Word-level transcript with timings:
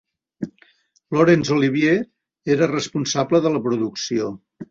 Laurence 1.17 1.51
Olivier 1.57 1.93
era 2.55 2.71
responsable 2.71 3.43
de 3.47 3.55
la 3.57 3.63
producció. 3.69 4.35